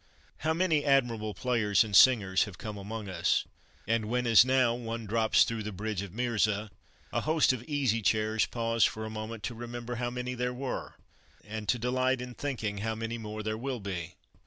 [0.37, 3.45] How many admirable players and singers have come among us!
[3.87, 6.71] And when, as now, one drops through the bridge of Mirza,
[7.13, 10.95] a host of Easy Chairs pause for a moment to remember how many there were,
[11.45, 14.15] and to delight in thinking how many more there will be.